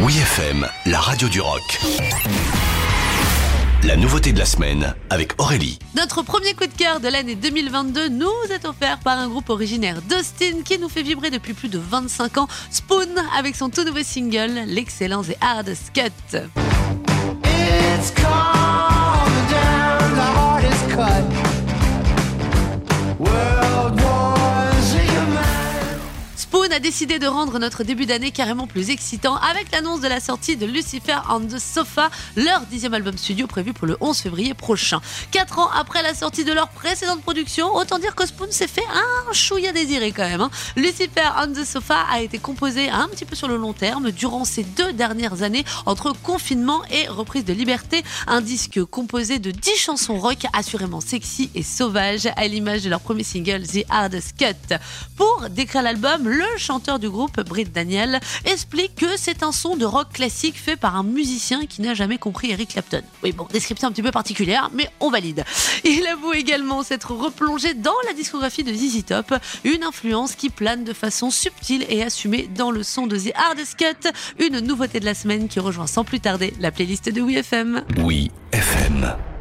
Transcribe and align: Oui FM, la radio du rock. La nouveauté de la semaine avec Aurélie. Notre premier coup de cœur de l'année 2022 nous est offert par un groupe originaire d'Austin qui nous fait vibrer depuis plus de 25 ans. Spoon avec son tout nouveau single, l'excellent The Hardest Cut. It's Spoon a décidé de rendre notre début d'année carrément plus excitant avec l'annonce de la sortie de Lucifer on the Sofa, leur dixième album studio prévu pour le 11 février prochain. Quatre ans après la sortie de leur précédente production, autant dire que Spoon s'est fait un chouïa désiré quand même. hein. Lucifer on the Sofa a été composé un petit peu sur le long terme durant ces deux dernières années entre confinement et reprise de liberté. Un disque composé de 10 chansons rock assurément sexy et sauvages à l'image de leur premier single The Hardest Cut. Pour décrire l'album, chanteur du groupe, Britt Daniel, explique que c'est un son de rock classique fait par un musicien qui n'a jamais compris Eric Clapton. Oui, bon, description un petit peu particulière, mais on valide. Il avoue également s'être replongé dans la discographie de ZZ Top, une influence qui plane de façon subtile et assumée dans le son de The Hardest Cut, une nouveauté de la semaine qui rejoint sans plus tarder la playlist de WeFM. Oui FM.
Oui 0.00 0.16
FM, 0.16 0.64
la 0.86 1.00
radio 1.00 1.28
du 1.28 1.40
rock. 1.40 1.80
La 3.82 3.96
nouveauté 3.96 4.32
de 4.32 4.38
la 4.38 4.44
semaine 4.44 4.94
avec 5.10 5.32
Aurélie. 5.40 5.80
Notre 5.96 6.22
premier 6.22 6.54
coup 6.54 6.66
de 6.66 6.72
cœur 6.72 7.00
de 7.00 7.08
l'année 7.08 7.34
2022 7.34 8.08
nous 8.08 8.30
est 8.54 8.64
offert 8.64 8.98
par 9.00 9.18
un 9.18 9.28
groupe 9.28 9.50
originaire 9.50 10.00
d'Austin 10.02 10.62
qui 10.64 10.78
nous 10.78 10.88
fait 10.88 11.02
vibrer 11.02 11.30
depuis 11.30 11.52
plus 11.52 11.68
de 11.68 11.80
25 11.80 12.38
ans. 12.38 12.48
Spoon 12.70 13.08
avec 13.36 13.56
son 13.56 13.70
tout 13.70 13.82
nouveau 13.82 14.04
single, 14.04 14.52
l'excellent 14.66 15.24
The 15.24 15.36
Hardest 15.40 15.92
Cut. 15.92 16.38
It's 17.44 18.12
Spoon 26.68 26.76
a 26.76 26.80
décidé 26.80 27.18
de 27.18 27.26
rendre 27.26 27.58
notre 27.58 27.82
début 27.82 28.04
d'année 28.04 28.30
carrément 28.30 28.66
plus 28.66 28.90
excitant 28.90 29.36
avec 29.36 29.70
l'annonce 29.72 30.00
de 30.00 30.08
la 30.08 30.20
sortie 30.20 30.56
de 30.56 30.66
Lucifer 30.66 31.16
on 31.30 31.40
the 31.40 31.58
Sofa, 31.58 32.10
leur 32.36 32.60
dixième 32.62 32.92
album 32.92 33.16
studio 33.16 33.46
prévu 33.46 33.72
pour 33.72 33.86
le 33.86 33.96
11 34.00 34.18
février 34.18 34.52
prochain. 34.52 35.00
Quatre 35.30 35.60
ans 35.60 35.70
après 35.70 36.02
la 36.02 36.14
sortie 36.14 36.44
de 36.44 36.52
leur 36.52 36.68
précédente 36.68 37.22
production, 37.22 37.74
autant 37.74 37.98
dire 37.98 38.14
que 38.14 38.26
Spoon 38.26 38.48
s'est 38.50 38.66
fait 38.66 38.84
un 38.92 39.32
chouïa 39.32 39.72
désiré 39.72 40.12
quand 40.12 40.28
même. 40.28 40.42
hein. 40.42 40.50
Lucifer 40.76 41.30
on 41.42 41.52
the 41.52 41.64
Sofa 41.64 42.04
a 42.10 42.20
été 42.20 42.38
composé 42.38 42.90
un 42.90 43.08
petit 43.08 43.24
peu 43.24 43.34
sur 43.34 43.48
le 43.48 43.56
long 43.56 43.72
terme 43.72 44.10
durant 44.10 44.44
ces 44.44 44.64
deux 44.64 44.92
dernières 44.92 45.42
années 45.42 45.64
entre 45.86 46.12
confinement 46.22 46.82
et 46.90 47.08
reprise 47.08 47.44
de 47.46 47.54
liberté. 47.54 48.02
Un 48.26 48.42
disque 48.42 48.84
composé 48.84 49.38
de 49.38 49.52
10 49.52 49.76
chansons 49.76 50.18
rock 50.18 50.44
assurément 50.52 51.00
sexy 51.00 51.50
et 51.54 51.62
sauvages 51.62 52.28
à 52.36 52.46
l'image 52.46 52.82
de 52.82 52.90
leur 52.90 53.00
premier 53.00 53.24
single 53.24 53.66
The 53.66 53.84
Hardest 53.88 54.36
Cut. 54.38 54.74
Pour 55.16 55.46
décrire 55.50 55.82
l'album, 55.82 56.28
chanteur 56.58 56.98
du 56.98 57.08
groupe, 57.08 57.40
Britt 57.40 57.72
Daniel, 57.72 58.20
explique 58.44 58.96
que 58.96 59.16
c'est 59.16 59.42
un 59.42 59.52
son 59.52 59.76
de 59.76 59.84
rock 59.84 60.12
classique 60.12 60.58
fait 60.58 60.76
par 60.76 60.96
un 60.96 61.02
musicien 61.02 61.66
qui 61.66 61.82
n'a 61.82 61.94
jamais 61.94 62.18
compris 62.18 62.50
Eric 62.50 62.70
Clapton. 62.70 63.02
Oui, 63.22 63.32
bon, 63.32 63.46
description 63.52 63.88
un 63.88 63.92
petit 63.92 64.02
peu 64.02 64.10
particulière, 64.10 64.70
mais 64.72 64.90
on 65.00 65.10
valide. 65.10 65.44
Il 65.84 66.06
avoue 66.06 66.32
également 66.32 66.82
s'être 66.82 67.12
replongé 67.12 67.74
dans 67.74 67.94
la 68.06 68.12
discographie 68.12 68.64
de 68.64 68.72
ZZ 68.72 69.04
Top, 69.04 69.34
une 69.64 69.84
influence 69.84 70.34
qui 70.34 70.50
plane 70.50 70.84
de 70.84 70.92
façon 70.92 71.30
subtile 71.30 71.86
et 71.88 72.02
assumée 72.02 72.48
dans 72.54 72.70
le 72.70 72.82
son 72.82 73.06
de 73.06 73.16
The 73.16 73.32
Hardest 73.34 73.76
Cut, 73.76 74.10
une 74.38 74.60
nouveauté 74.60 75.00
de 75.00 75.04
la 75.04 75.14
semaine 75.14 75.48
qui 75.48 75.60
rejoint 75.60 75.86
sans 75.86 76.04
plus 76.04 76.20
tarder 76.20 76.54
la 76.60 76.70
playlist 76.70 77.08
de 77.08 77.22
WeFM. 77.22 77.84
Oui 77.98 78.30
FM. 78.52 79.37